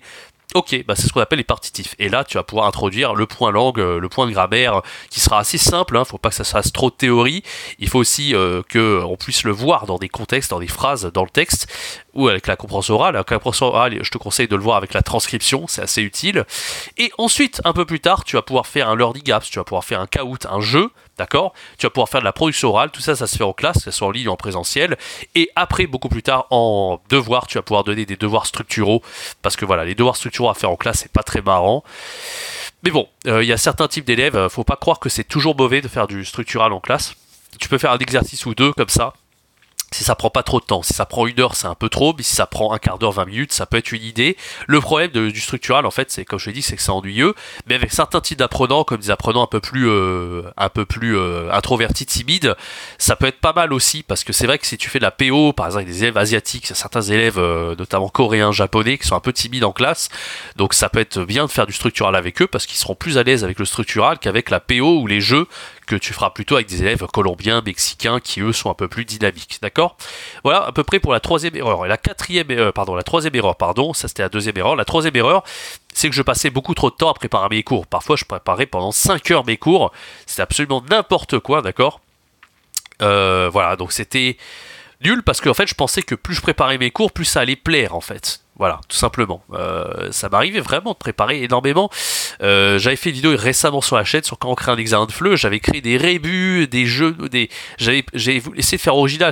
Ok, 0.56 0.82
bah 0.88 0.96
c'est 0.96 1.08
ce 1.08 1.14
qu'on 1.14 1.20
appelle 1.20 1.40
les 1.40 1.44
partitifs. 1.44 1.94
Et 2.00 2.08
là, 2.08 2.24
tu 2.24 2.38
vas 2.38 2.44
pouvoir 2.44 2.68
introduire 2.68 3.16
le 3.16 3.26
point 3.26 3.52
langue, 3.52 3.80
euh, 3.82 4.00
le 4.00 4.08
point 4.08 4.26
de 4.26 4.32
grammaire, 4.32 4.82
qui 5.10 5.20
sera 5.20 5.40
assez 5.40 5.58
simple. 5.58 5.98
Hein, 5.98 6.06
faut 6.06 6.18
pas 6.18 6.30
que 6.30 6.36
ça 6.36 6.46
fasse 6.46 6.72
trop 6.72 6.90
de 6.90 6.96
théorie. 6.96 7.44
Il 7.80 7.90
faut 7.90 8.00
aussi 8.00 8.34
euh, 8.34 8.62
que 8.68 9.04
on 9.04 9.18
puisse 9.18 9.44
le 9.44 9.52
voir 9.52 9.86
dans 9.88 9.98
des 9.98 10.08
contextes, 10.08 10.52
dans 10.52 10.60
des 10.60 10.68
phrases, 10.68 11.12
dans 11.14 11.24
le 11.24 11.30
texte, 11.30 11.68
ou 12.14 12.30
avec 12.30 12.48
la 12.48 12.56
compréhension 12.56 12.96
orale. 12.96 13.16
la 13.16 13.26
compréhension 13.26 13.68
orale, 13.68 14.00
je 14.02 14.10
te 14.10 14.18
conseille 14.18 14.48
de 14.48 14.56
le 14.56 14.64
voir 14.64 14.78
avec 14.78 14.94
la 14.94 15.02
transcription, 15.02 15.66
c'est 15.68 15.82
assez 15.82 16.02
utile. 16.02 16.46
Et 16.98 17.12
ensuite, 17.18 17.62
un 17.66 17.74
peu 17.74 17.86
plus 17.86 18.00
tard, 18.00 18.24
tu 18.24 18.38
vas 18.38 18.42
pouvoir 18.42 18.68
faire 18.68 18.88
un 18.88 18.96
learning 18.96 19.30
apps, 19.32 19.50
tu 19.50 19.60
vas 19.60 19.66
pouvoir 19.66 19.84
faire 19.84 20.00
un 20.00 20.08
caout, 20.08 20.40
un 20.50 20.62
jeu 20.62 20.92
D'accord 21.18 21.54
Tu 21.80 21.86
vas 21.86 21.90
pouvoir 21.90 22.10
faire 22.10 22.22
de 22.22 22.26
la 22.26 22.34
production 22.34 22.70
orale, 22.70 22.92
tout 22.92 23.02
ça, 23.02 23.16
ça 23.16 23.26
se 23.26 23.38
fait 23.38 23.44
en 23.44 23.54
classe, 23.54 23.78
que 23.78 23.84
ce 23.86 23.92
soit 23.92 24.08
en 24.08 24.12
ligne 24.12 24.28
ou 24.28 24.32
en 24.32 24.38
présentiel. 24.38 24.98
Et 25.34 25.50
après, 25.56 25.88
beaucoup 25.88 26.10
plus 26.10 26.22
tard, 26.22 26.46
en 26.52 27.00
devoir, 27.10 27.48
tu 27.48 27.58
vas 27.58 27.64
pouvoir 27.64 27.84
donner 27.84 28.06
des 28.06 28.18
devoirs 28.18 28.46
structuraux. 28.46 29.02
Parce 29.42 29.56
que 29.56 29.66
voilà, 29.66 29.84
les 29.84 29.96
devoirs 29.96 30.16
structuraux 30.16 30.50
à 30.50 30.54
faire 30.54 30.70
en 30.70 30.76
classe, 30.76 31.00
c'est 31.00 31.12
pas 31.12 31.24
très 31.24 31.42
marrant. 31.42 31.84
Mais 32.84 32.92
bon, 32.92 33.08
euh, 33.26 33.44
il 33.44 33.48
y 33.48 33.54
a 33.54 33.58
certains 33.58 33.88
types 33.88 34.06
d'élèves, 34.06 34.36
euh, 34.36 34.50
faut 34.50 34.64
pas 34.64 34.76
croire 34.76 35.00
que 35.00 35.10
c'est 35.10 35.24
toujours 35.24 35.56
mauvais 35.58 35.82
de 35.82 35.88
faire 35.88 36.08
du 36.08 36.24
structural 36.24 36.72
en 36.72 36.80
classe. 36.80 37.16
Tu 37.60 37.68
peux 37.68 37.80
faire 37.80 37.92
un 37.92 37.98
exercice 37.98 38.46
ou 38.46 38.54
deux 38.54 38.72
comme 38.74 38.90
ça, 38.90 39.14
si 39.94 40.04
ça 40.04 40.16
prend 40.16 40.30
pas 40.30 40.44
trop 40.44 40.60
de 40.60 40.66
temps, 40.66 40.84
si 40.84 40.94
ça 40.94 41.06
prend 41.06 41.28
une 41.28 41.40
heure, 41.40 41.56
c'est 41.56 41.68
un 41.68 41.76
peu 41.76 41.88
trop, 41.88 42.14
mais 42.18 42.24
si 42.24 42.36
ça 42.36 42.46
prend 42.46 42.74
un 42.74 42.78
quart 42.78 43.00
d'heure, 43.00 43.14
20 43.14 43.26
minutes, 43.26 43.54
ça 43.54 43.66
peut 43.66 43.78
être 43.78 43.92
une 43.94 44.04
idée. 44.04 44.36
Le 44.68 44.82
problème 44.82 45.12
du 45.12 45.40
structural, 45.40 45.86
en 45.86 45.92
fait, 45.92 46.12
c'est 46.12 46.26
comme 46.26 46.40
je 46.40 46.48
l'ai 46.48 46.54
dit, 46.54 46.62
c'est 46.62 46.76
que 46.76 46.82
c'est 46.82 46.92
ennuyeux, 46.92 47.34
mais 47.68 47.76
avec 47.76 47.94
certains 47.94 48.20
types 48.20 48.38
d'apprenants, 48.38 48.84
comme 48.84 49.00
des 49.00 49.12
apprenants 49.12 49.44
un 49.44 49.48
peu 49.48 49.62
plus, 49.62 49.88
euh, 49.90 50.44
un 50.58 50.70
peu 50.70 50.86
plus 50.86 51.18
euh, 51.18 51.50
introvertis, 51.54 52.06
timides, 52.06 52.56
ça 52.98 53.16
peut 53.16 53.28
être 53.28 53.40
pas 53.40 53.54
mal 53.54 53.72
aussi, 53.72 54.04
parce 54.04 54.26
que 54.26 54.34
c'est 54.34 54.46
vrai 54.46 54.58
que 54.58 54.68
si 54.68 54.78
tu 54.78 54.90
fais 54.90 55.00
de 55.00 55.06
la 55.06 55.12
PO, 55.12 55.54
par 55.54 55.68
exemple 55.68 55.86
des 55.86 56.04
élèves 56.04 56.18
asiatiques, 56.18 56.68
certains 56.74 57.02
élèves, 57.02 57.38
euh, 57.38 57.76
notamment 57.78 58.10
coréens, 58.10 58.52
japonais, 58.52 58.98
qui 58.98 59.08
sont 59.08 59.16
un 59.16 59.22
peu 59.22 59.32
timides 59.32 59.64
en 59.64 59.72
classe, 59.72 60.10
donc 60.58 60.74
ça 60.74 60.90
peut 60.90 61.00
être 61.00 61.24
bien 61.24 61.46
de 61.46 61.52
faire 61.52 61.66
du 61.66 61.74
structural 61.74 62.16
avec 62.16 62.42
eux, 62.42 62.48
parce 62.48 62.66
qu'ils 62.66 62.78
seront 62.78 62.96
plus 62.96 63.18
à 63.18 63.24
l'aise 63.24 63.46
avec 63.46 63.58
le 63.58 63.66
structural 63.66 64.20
qu'avec 64.20 64.50
la 64.50 64.60
PO 64.60 65.00
ou 65.00 65.08
les 65.08 65.22
jeux 65.22 65.48
que 65.88 65.96
tu 65.96 66.14
feras 66.14 66.30
plutôt 66.30 66.56
avec 66.56 66.68
des 66.68 66.82
élèves 66.84 67.06
colombiens, 67.08 67.62
mexicains, 67.66 68.20
qui 68.20 68.42
eux 68.42 68.54
sont 68.54 68.70
un 68.70 68.74
peu 68.76 68.88
plus 68.88 69.06
dynamiques, 69.06 69.58
d'accord? 69.62 69.98
Voilà 70.44 70.66
à 70.66 70.72
peu 70.72 70.84
près 70.84 71.00
pour 71.00 71.14
la 71.14 71.20
troisième 71.20 71.56
erreur. 71.56 71.86
Et 71.86 71.90
la 71.90 71.98
quatrième, 71.98 72.52
euh, 72.52 72.72
pardon, 72.72 72.94
la 72.94 73.04
troisième 73.04 73.34
erreur, 73.36 73.56
pardon, 73.56 73.94
ça 73.94 74.08
c'était 74.08 74.24
la 74.24 74.30
deuxième 74.30 74.58
erreur. 74.58 74.76
La 74.76 74.86
troisième 74.86 75.16
erreur, 75.16 75.44
c'est 75.94 76.10
que 76.10 76.16
je 76.16 76.22
passais 76.22 76.50
beaucoup 76.50 76.76
trop 76.76 76.92
de 76.92 76.96
temps 76.96 77.10
à 77.10 77.14
préparer 77.14 77.48
mes 77.50 77.64
cours. 77.64 77.88
Parfois, 77.88 78.16
je 78.16 78.26
préparais 78.26 78.68
pendant 78.68 78.92
5 78.92 79.32
heures 79.32 79.46
mes 79.46 79.58
cours. 79.58 79.92
C'était 80.28 80.44
absolument 80.44 80.84
n'importe 80.90 81.40
quoi, 81.40 81.62
d'accord? 81.62 82.02
Euh, 83.02 83.50
Voilà, 83.52 83.76
donc 83.76 83.92
c'était 83.94 84.38
nul 85.02 85.24
parce 85.24 85.42
qu'en 85.42 85.54
fait, 85.54 85.68
je 85.68 85.76
pensais 85.76 86.04
que 86.04 86.16
plus 86.16 86.36
je 86.36 86.42
préparais 86.42 86.78
mes 86.78 86.92
cours, 86.92 87.12
plus 87.12 87.26
ça 87.26 87.42
allait 87.42 87.56
plaire, 87.56 87.96
en 87.96 88.02
fait. 88.02 88.42
Voilà, 88.60 88.80
tout 88.88 88.98
simplement. 88.98 89.44
Euh, 89.54 90.12
ça 90.12 90.30
m'arrivait 90.30 90.62
vraiment 90.62 90.94
de 90.94 90.98
préparer 90.98 91.44
énormément. 91.44 91.92
Euh, 92.42 92.80
j'avais 92.80 92.96
fait 92.96 93.10
une 93.10 93.16
vidéo 93.16 93.36
récemment 93.38 93.82
sur 93.82 93.96
la 93.96 94.04
chaîne 94.04 94.24
sur 94.24 94.40
quand 94.40 94.50
on 94.50 94.56
crée 94.56 94.72
un 94.72 94.78
examen 94.78 95.06
de 95.06 95.12
FLE. 95.12 95.36
J'avais 95.36 95.60
créé 95.60 95.80
des 95.80 95.96
rébus, 95.96 96.68
des 96.68 96.88
jeux, 96.88 97.16
des. 97.32 97.50
J'avais, 97.78 98.04
j'ai 98.16 98.42
essayé 98.56 98.78
de 98.78 98.82
faire 98.82 98.96
original. 98.96 99.32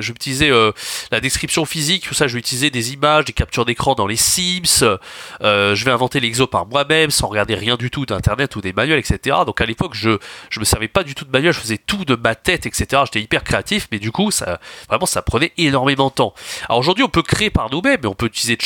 Utilisais 0.00 0.50
euh, 0.50 0.72
la 1.12 1.20
description 1.20 1.64
physique, 1.64 2.06
tout 2.08 2.14
ça. 2.14 2.26
Je 2.26 2.36
utiliser 2.36 2.70
des 2.70 2.92
images, 2.92 3.24
des 3.24 3.32
captures 3.32 3.64
d'écran 3.64 3.94
dans 3.94 4.08
les 4.08 4.16
Sims. 4.16 4.98
je 5.40 5.84
vais 5.84 5.90
inventer 5.92 6.18
l'exo 6.18 6.48
par 6.48 6.66
moi-même, 6.66 7.10
sans 7.10 7.28
regarder 7.28 7.54
rien 7.54 7.76
du 7.76 7.90
tout 7.90 8.06
d'internet 8.06 8.56
ou 8.56 8.60
des 8.60 8.72
manuels, 8.72 8.98
etc. 8.98 9.36
Donc 9.46 9.60
à 9.60 9.66
l'époque, 9.66 9.94
je 9.94 10.18
je 10.50 10.58
me 10.58 10.64
servais 10.64 10.88
pas 10.88 11.04
du 11.04 11.14
tout 11.14 11.24
de 11.24 11.30
manuel. 11.30 11.52
Je 11.52 11.60
faisais 11.60 11.78
tout 11.78 12.04
de 12.04 12.16
ma 12.16 12.34
tête, 12.34 12.66
etc. 12.66 13.02
J'étais 13.04 13.20
hyper 13.20 13.44
créatif, 13.44 13.86
mais 13.92 14.00
du 14.00 14.10
coup, 14.10 14.32
ça 14.32 14.58
vraiment 14.88 15.06
ça 15.06 15.22
prenait 15.22 15.52
énormément 15.58 16.08
de 16.08 16.14
temps. 16.14 16.34
Alors 16.68 16.80
aujourd'hui, 16.80 17.04
on 17.04 17.08
peut 17.08 17.22
créer 17.22 17.50
par 17.50 17.70
nous-mêmes, 17.70 18.00
mais 18.02 18.08
on 18.08 18.14
peut 18.14 18.26
utiliser 18.26 18.56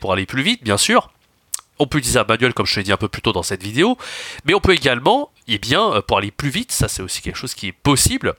Pour 0.00 0.12
aller 0.12 0.26
plus 0.26 0.42
vite, 0.42 0.62
bien 0.62 0.76
sûr. 0.76 1.10
On 1.78 1.86
peut 1.86 1.98
utiliser 1.98 2.20
un 2.20 2.24
manuel 2.24 2.54
comme 2.54 2.66
je 2.66 2.74
te 2.74 2.80
l'ai 2.80 2.84
dit 2.84 2.92
un 2.92 2.96
peu 2.96 3.08
plus 3.08 3.22
tôt 3.22 3.32
dans 3.32 3.42
cette 3.42 3.62
vidéo, 3.62 3.98
mais 4.44 4.54
on 4.54 4.60
peut 4.60 4.72
également, 4.72 5.30
et 5.48 5.54
eh 5.54 5.58
bien, 5.58 5.92
euh, 5.92 6.02
pour 6.02 6.18
aller 6.18 6.30
plus 6.30 6.48
vite, 6.48 6.70
ça 6.70 6.86
c'est 6.86 7.02
aussi 7.02 7.20
quelque 7.20 7.36
chose 7.36 7.54
qui 7.54 7.68
est 7.68 7.72
possible, 7.72 8.34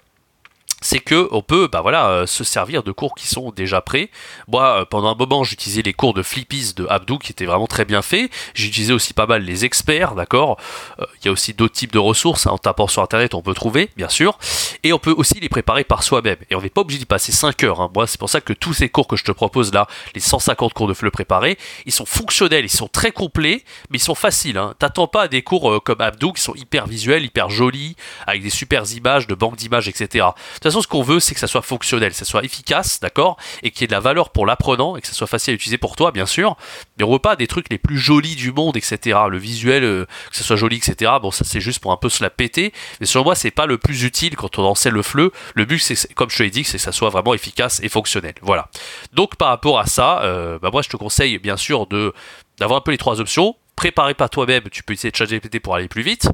c'est 0.81 0.99
que 0.99 1.27
on 1.31 1.41
peut 1.41 1.67
bah 1.71 1.81
voilà 1.81 2.09
euh, 2.09 2.25
se 2.25 2.43
servir 2.43 2.83
de 2.83 2.91
cours 2.91 3.15
qui 3.15 3.27
sont 3.27 3.51
déjà 3.51 3.81
prêts. 3.81 4.09
Moi 4.47 4.81
euh, 4.81 4.85
pendant 4.85 5.09
un 5.09 5.15
moment 5.15 5.43
j'utilisais 5.43 5.81
les 5.81 5.93
cours 5.93 6.13
de 6.13 6.21
Flippies 6.21 6.73
de 6.75 6.85
Abdou 6.89 7.17
qui 7.17 7.31
étaient 7.31 7.45
vraiment 7.45 7.67
très 7.67 7.85
bien 7.85 8.01
faits. 8.01 8.29
J'utilisais 8.53 8.93
aussi 8.93 9.13
pas 9.13 9.25
mal 9.25 9.43
les 9.43 9.65
experts, 9.65 10.15
d'accord. 10.15 10.57
Euh, 10.99 11.05
il 11.21 11.25
y 11.25 11.29
a 11.29 11.31
aussi 11.31 11.53
d'autres 11.53 11.73
types 11.73 11.93
de 11.93 11.99
ressources 11.99 12.45
hein, 12.45 12.51
en 12.51 12.57
tapant 12.57 12.87
sur 12.87 13.01
internet 13.01 13.33
on 13.33 13.41
peut 13.41 13.53
trouver 13.53 13.89
bien 13.95 14.09
sûr 14.09 14.37
et 14.83 14.93
on 14.93 14.99
peut 14.99 15.13
aussi 15.15 15.39
les 15.39 15.49
préparer 15.49 15.83
par 15.83 16.03
soi-même 16.03 16.37
et 16.49 16.55
on 16.55 16.61
n'est 16.61 16.69
pas 16.69 16.81
obligé 16.81 16.99
d'y 16.99 17.05
passer 17.05 17.31
5 17.31 17.63
heures. 17.63 17.81
Hein. 17.81 17.91
Moi 17.95 18.05
c'est 18.05 18.19
pour 18.19 18.29
ça 18.29 18.41
que 18.41 18.53
tous 18.53 18.73
ces 18.73 18.89
cours 18.89 19.07
que 19.07 19.15
je 19.15 19.23
te 19.23 19.31
propose 19.31 19.73
là, 19.73 19.87
les 20.13 20.21
150 20.21 20.73
cours 20.73 20.87
de 20.87 20.93
FLE 20.93 21.11
préparés, 21.11 21.57
ils 21.85 21.93
sont 21.93 22.05
fonctionnels, 22.05 22.65
ils 22.65 22.69
sont 22.69 22.87
très 22.87 23.11
complets, 23.11 23.63
mais 23.89 23.97
ils 23.97 24.03
sont 24.03 24.15
faciles. 24.15 24.57
Hein. 24.57 24.73
T'attends 24.77 25.07
pas 25.07 25.23
à 25.23 25.27
des 25.27 25.41
cours 25.41 25.81
comme 25.83 26.01
Abdou 26.01 26.33
qui 26.33 26.41
sont 26.41 26.55
hyper 26.55 26.85
visuels, 26.85 27.23
hyper 27.23 27.49
jolis, 27.49 27.95
avec 28.27 28.43
des 28.43 28.49
super 28.49 28.83
images, 28.91 29.27
de 29.27 29.35
banques 29.35 29.55
d'images, 29.55 29.87
etc 29.87 30.27
ce 30.69 30.87
qu'on 30.87 31.01
veut, 31.01 31.19
c'est 31.19 31.33
que 31.33 31.39
ça 31.39 31.47
soit 31.47 31.61
fonctionnel, 31.61 32.11
que 32.11 32.17
ça 32.17 32.25
soit 32.25 32.43
efficace, 32.43 32.99
d'accord, 32.99 33.37
et 33.63 33.71
qu'il 33.71 33.81
y 33.81 33.83
ait 33.85 33.87
de 33.87 33.93
la 33.93 33.99
valeur 33.99 34.29
pour 34.29 34.45
l'apprenant, 34.45 34.97
et 34.97 35.01
que 35.01 35.07
ça 35.07 35.13
soit 35.13 35.27
facile 35.27 35.51
à 35.51 35.55
utiliser 35.55 35.77
pour 35.77 35.95
toi, 35.95 36.11
bien 36.11 36.25
sûr. 36.25 36.55
Mais 36.97 37.03
on 37.03 37.11
veut 37.11 37.19
pas 37.19 37.35
des 37.35 37.47
trucs 37.47 37.69
les 37.69 37.77
plus 37.77 37.97
jolis 37.97 38.35
du 38.35 38.51
monde, 38.51 38.77
etc. 38.77 39.19
Le 39.29 39.37
visuel, 39.37 39.83
euh, 39.83 40.05
que 40.29 40.37
ça 40.37 40.43
soit 40.43 40.55
joli, 40.55 40.77
etc. 40.77 41.11
Bon, 41.21 41.31
ça 41.31 41.45
c'est 41.45 41.61
juste 41.61 41.79
pour 41.79 41.91
un 41.91 41.97
peu 41.97 42.09
se 42.09 42.23
la 42.23 42.29
péter. 42.29 42.73
Mais 42.99 43.05
selon 43.05 43.23
moi, 43.23 43.35
c'est 43.35 43.51
pas 43.51 43.65
le 43.65 43.77
plus 43.77 44.03
utile 44.03 44.35
quand 44.35 44.59
on 44.59 44.63
enseigne 44.63 44.93
le 44.93 45.03
fleu. 45.03 45.31
Le 45.53 45.65
but, 45.65 45.79
c'est, 45.79 46.13
comme 46.13 46.29
je 46.29 46.37
te 46.37 46.43
l'ai 46.43 46.49
dit, 46.49 46.63
c'est 46.63 46.77
que 46.77 46.83
ça 46.83 46.91
soit 46.91 47.09
vraiment 47.09 47.33
efficace 47.33 47.79
et 47.83 47.89
fonctionnel. 47.89 48.33
Voilà. 48.41 48.69
Donc 49.13 49.35
par 49.35 49.49
rapport 49.49 49.79
à 49.79 49.85
ça, 49.85 50.21
euh, 50.23 50.59
bah 50.59 50.69
moi 50.71 50.81
je 50.81 50.89
te 50.89 50.97
conseille 50.97 51.37
bien 51.39 51.57
sûr 51.57 51.87
de 51.87 52.13
d'avoir 52.59 52.79
un 52.79 52.81
peu 52.81 52.91
les 52.91 52.97
trois 52.97 53.19
options 53.19 53.55
préparer 53.75 54.13
par 54.13 54.29
toi-même, 54.29 54.63
tu 54.71 54.83
peux 54.83 54.93
essayer 54.93 55.11
de 55.11 55.15
ChatGPT 55.15 55.59
pour 55.59 55.75
aller 55.75 55.87
plus 55.87 56.01
vite. 56.01 56.29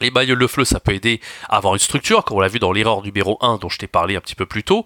Les 0.00 0.10
manuels 0.10 0.38
de 0.38 0.46
fleu, 0.46 0.64
ça 0.66 0.78
peut 0.78 0.92
aider 0.92 1.20
à 1.48 1.56
avoir 1.56 1.72
une 1.74 1.80
structure, 1.80 2.22
comme 2.24 2.36
on 2.36 2.40
l'a 2.40 2.48
vu 2.48 2.58
dans 2.58 2.70
l'erreur 2.70 3.02
numéro 3.02 3.38
1 3.40 3.56
dont 3.56 3.70
je 3.70 3.78
t'ai 3.78 3.86
parlé 3.86 4.14
un 4.14 4.20
petit 4.20 4.34
peu 4.34 4.44
plus 4.44 4.62
tôt, 4.62 4.84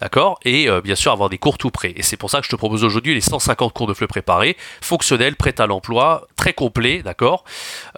d'accord? 0.00 0.38
Et 0.44 0.68
euh, 0.68 0.82
bien 0.82 0.94
sûr 0.94 1.12
avoir 1.12 1.30
des 1.30 1.38
cours 1.38 1.56
tout 1.56 1.70
prêts. 1.70 1.94
Et 1.96 2.02
c'est 2.02 2.18
pour 2.18 2.28
ça 2.28 2.40
que 2.40 2.44
je 2.44 2.50
te 2.50 2.56
propose 2.56 2.84
aujourd'hui 2.84 3.14
les 3.14 3.22
150 3.22 3.72
cours 3.72 3.86
de 3.86 3.94
fleu 3.94 4.06
préparés, 4.06 4.58
fonctionnels, 4.82 5.34
prêts 5.36 5.58
à 5.60 5.66
l'emploi, 5.66 6.28
très 6.36 6.52
complets, 6.52 7.02
d'accord? 7.02 7.44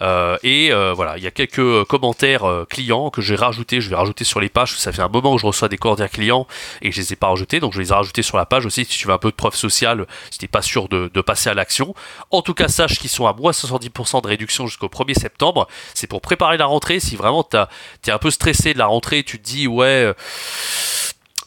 Euh, 0.01 0.37
Et 0.43 0.71
euh, 0.71 0.93
voilà, 0.93 1.17
il 1.17 1.23
y 1.23 1.27
a 1.27 1.31
quelques 1.31 1.83
commentaires 1.85 2.45
clients 2.69 3.09
que 3.09 3.21
j'ai 3.21 3.35
rajoutés, 3.35 3.81
je 3.81 3.89
vais 3.89 3.97
rajouter 3.97 4.23
sur 4.23 4.39
les 4.39 4.49
pages, 4.49 4.77
ça 4.77 4.93
fait 4.93 5.01
un 5.01 5.09
moment 5.09 5.35
que 5.35 5.41
je 5.41 5.47
reçois 5.47 5.67
des 5.67 5.77
commentaires 5.77 6.09
clients 6.09 6.47
et 6.81 6.93
je 6.93 7.01
les 7.01 7.11
ai 7.11 7.15
pas 7.17 7.27
rajoutés, 7.27 7.59
donc 7.59 7.73
je 7.73 7.81
les 7.81 7.91
ai 7.91 7.93
rajoutés 7.93 8.21
sur 8.21 8.37
la 8.37 8.45
page 8.45 8.65
aussi 8.65 8.85
si 8.85 8.97
tu 8.97 9.07
veux 9.07 9.13
un 9.13 9.17
peu 9.17 9.31
de 9.31 9.35
preuve 9.35 9.55
sociale, 9.55 10.07
si 10.31 10.39
t'es 10.39 10.47
pas 10.47 10.61
sûr 10.61 10.87
de, 10.87 11.11
de 11.13 11.21
passer 11.21 11.49
à 11.49 11.53
l'action. 11.53 11.93
En 12.31 12.41
tout 12.41 12.53
cas, 12.53 12.69
sache 12.69 12.99
qu'ils 12.99 13.09
sont 13.09 13.27
à 13.27 13.33
moins 13.33 13.51
70% 13.51 14.21
de 14.21 14.27
réduction 14.27 14.65
jusqu'au 14.67 14.87
1er 14.87 15.19
septembre, 15.19 15.67
c'est 15.93 16.07
pour 16.07 16.21
préparer 16.21 16.52
la 16.59 16.65
rentrée, 16.65 16.99
si 16.99 17.15
vraiment 17.15 17.43
tu 17.43 17.57
es 17.57 18.11
un 18.11 18.17
peu 18.17 18.31
stressé 18.31 18.73
de 18.73 18.79
la 18.79 18.87
rentrée, 18.87 19.23
tu 19.23 19.39
te 19.39 19.43
dis 19.43 19.67
ouais, 19.67 19.85
euh, 19.85 20.13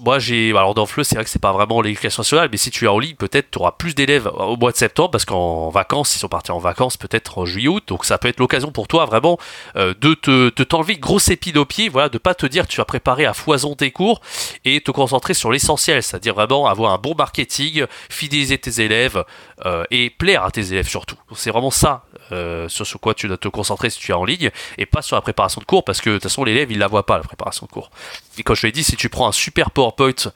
moi 0.00 0.18
j'ai 0.18 0.50
alors 0.50 0.74
dans 0.74 0.86
Fleu 0.86 1.04
c'est 1.04 1.14
vrai 1.14 1.24
que 1.24 1.30
c'est 1.30 1.40
pas 1.40 1.52
vraiment 1.52 1.80
l'éducation 1.80 2.20
nationale 2.20 2.48
mais 2.50 2.56
si 2.56 2.70
tu 2.70 2.84
es 2.84 2.88
en 2.88 2.98
ligne 2.98 3.14
peut-être 3.14 3.50
tu 3.50 3.58
auras 3.58 3.72
plus 3.72 3.94
d'élèves 3.94 4.30
au 4.34 4.56
mois 4.56 4.72
de 4.72 4.76
septembre 4.76 5.10
parce 5.10 5.24
qu'en 5.24 5.70
vacances 5.70 6.14
ils 6.14 6.18
sont 6.18 6.28
partis 6.28 6.50
en 6.50 6.58
vacances 6.58 6.96
peut-être 6.96 7.38
en 7.38 7.46
juillet 7.46 7.68
août 7.68 7.84
donc 7.86 8.04
ça 8.04 8.18
peut 8.18 8.28
être 8.28 8.38
l'occasion 8.38 8.70
pour 8.70 8.88
toi 8.88 9.06
vraiment 9.06 9.38
euh, 9.76 9.94
de 10.00 10.14
te 10.14 10.62
t'enlever 10.62 10.94
une 10.94 11.00
grosse 11.00 11.28
épine 11.28 11.58
au 11.58 11.64
pied 11.64 11.88
voilà 11.88 12.08
de 12.08 12.18
pas 12.18 12.34
te 12.34 12.46
dire 12.46 12.66
tu 12.66 12.76
vas 12.76 12.84
préparer 12.84 13.24
à 13.24 13.32
foison 13.32 13.74
tes 13.74 13.90
cours 13.90 14.20
et 14.64 14.80
te 14.80 14.90
concentrer 14.90 15.34
sur 15.34 15.50
l'essentiel 15.50 16.02
c'est-à-dire 16.02 16.34
vraiment 16.34 16.66
avoir 16.66 16.92
un 16.92 16.98
bon 16.98 17.14
marketing 17.16 17.86
fidéliser 18.10 18.58
tes 18.58 18.82
élèves 18.82 19.24
euh, 19.64 19.84
et 19.90 20.10
plaire 20.10 20.44
à 20.44 20.50
tes 20.50 20.72
élèves 20.72 20.88
surtout. 20.88 21.16
C'est 21.34 21.50
vraiment 21.50 21.70
ça 21.70 22.04
euh, 22.32 22.68
sur, 22.68 22.86
sur 22.86 23.00
quoi 23.00 23.14
tu 23.14 23.28
dois 23.28 23.36
te 23.36 23.48
concentrer 23.48 23.90
si 23.90 23.98
tu 23.98 24.12
es 24.12 24.14
en 24.14 24.24
ligne 24.24 24.50
et 24.78 24.86
pas 24.86 25.02
sur 25.02 25.16
la 25.16 25.22
préparation 25.22 25.60
de 25.60 25.66
cours 25.66 25.84
parce 25.84 26.00
que 26.00 26.10
de 26.10 26.14
toute 26.16 26.24
façon 26.24 26.44
l'élève 26.44 26.70
il 26.70 26.78
la 26.78 26.86
voit 26.86 27.06
pas 27.06 27.16
la 27.16 27.24
préparation 27.24 27.66
de 27.66 27.72
cours. 27.72 27.90
Et 28.38 28.42
comme 28.42 28.56
je 28.56 28.66
l'ai 28.66 28.72
dit 28.72 28.84
si 28.84 28.96
tu 28.96 29.08
prends 29.08 29.28
un 29.28 29.32
super 29.32 29.70
PowerPoint 29.70 30.32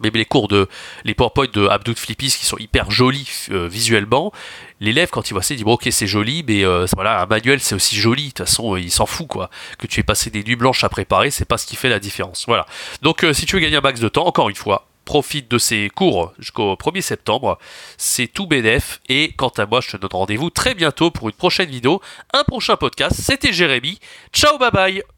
même 0.00 0.12
les 0.14 0.24
cours 0.24 0.48
de 0.48 0.68
les 1.04 1.14
PowerPoint 1.14 1.46
de 1.52 1.68
Abdou 1.68 1.94
Flippis 1.94 2.36
qui 2.38 2.46
sont 2.46 2.58
hyper 2.58 2.90
jolis 2.90 3.46
euh, 3.50 3.68
visuellement, 3.68 4.32
l'élève 4.80 5.08
quand 5.10 5.30
il 5.30 5.34
voit 5.34 5.42
ça 5.42 5.54
il 5.54 5.58
dit 5.58 5.64
bon 5.64 5.74
ok 5.74 5.86
c'est 5.90 6.06
joli 6.06 6.44
mais 6.46 6.64
euh, 6.64 6.86
voilà 6.94 7.22
un 7.22 7.26
manuel 7.26 7.60
c'est 7.60 7.74
aussi 7.74 7.96
joli. 7.96 8.24
De 8.24 8.28
toute 8.28 8.46
façon 8.46 8.76
il 8.76 8.90
s'en 8.90 9.06
fout 9.06 9.28
quoi. 9.28 9.50
Que 9.78 9.86
tu 9.86 10.00
aies 10.00 10.04
passé 10.04 10.30
des 10.30 10.42
nuits 10.42 10.56
blanches 10.56 10.82
à 10.82 10.88
préparer 10.88 11.30
c'est 11.30 11.44
pas 11.44 11.58
ce 11.58 11.66
qui 11.66 11.76
fait 11.76 11.88
la 11.88 12.00
différence. 12.00 12.44
Voilà. 12.48 12.66
Donc 13.02 13.24
si 13.32 13.46
tu 13.46 13.54
veux 13.54 13.62
gagner 13.62 13.76
un 13.76 13.80
max 13.80 14.00
de 14.00 14.08
temps 14.08 14.26
encore 14.26 14.48
une 14.48 14.56
fois 14.56 14.88
profite 15.04 15.50
de 15.50 15.58
ces 15.58 15.90
cours 15.90 16.32
jusqu'au 16.38 16.74
1er 16.74 17.00
septembre. 17.00 17.58
C'est 17.96 18.26
tout 18.26 18.46
bénef. 18.46 19.00
Et 19.08 19.32
quant 19.32 19.52
à 19.56 19.66
moi, 19.66 19.80
je 19.80 19.90
te 19.90 19.96
donne 19.96 20.10
rendez-vous 20.12 20.50
très 20.50 20.74
bientôt 20.74 21.10
pour 21.10 21.28
une 21.28 21.34
prochaine 21.34 21.70
vidéo, 21.70 22.00
un 22.32 22.44
prochain 22.44 22.76
podcast. 22.76 23.20
C'était 23.20 23.52
Jérémy. 23.52 23.98
Ciao, 24.32 24.58
bye 24.58 24.70
bye 24.70 25.13